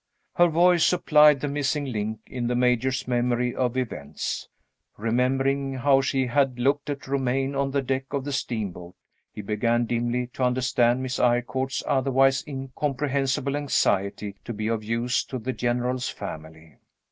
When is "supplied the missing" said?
0.83-1.85